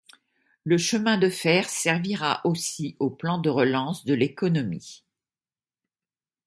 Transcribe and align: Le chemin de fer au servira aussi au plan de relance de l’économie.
Le 0.63 0.79
chemin 0.79 1.19
de 1.19 1.29
fer 1.29 1.63
au 1.65 1.69
servira 1.69 2.41
aussi 2.43 2.95
au 2.97 3.11
plan 3.11 3.37
de 3.37 3.51
relance 3.51 4.03
de 4.03 4.15
l’économie. 4.15 5.03